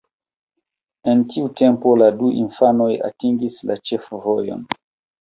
[1.13, 4.69] En tiu tempo la du infanoj atingis la ĉefvojon.